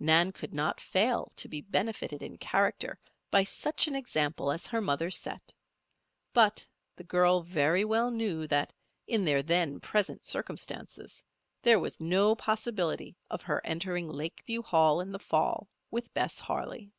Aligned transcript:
Nan 0.00 0.32
could 0.32 0.52
not 0.52 0.80
fail 0.80 1.30
to 1.36 1.48
be 1.48 1.60
benefited 1.60 2.22
in 2.24 2.38
character 2.38 2.98
by 3.30 3.44
such 3.44 3.86
an 3.86 3.94
example 3.94 4.50
as 4.50 4.66
her 4.66 4.80
mother 4.80 5.12
set; 5.12 5.52
but 6.32 6.66
the 6.96 7.04
girl 7.04 7.42
very 7.42 7.84
well 7.84 8.10
knew 8.10 8.48
that, 8.48 8.72
in 9.06 9.24
their 9.24 9.44
then 9.44 9.78
present 9.78 10.24
circumstances, 10.24 11.22
there 11.62 11.78
was 11.78 12.00
no 12.00 12.34
possibility 12.34 13.16
of 13.30 13.42
her 13.42 13.64
entering 13.64 14.08
Lakeview 14.08 14.60
Hall 14.62 15.00
in 15.00 15.12
the 15.12 15.20
fall 15.20 15.68
with 15.92 16.12
Bess 16.14 16.40
Harley. 16.40 16.90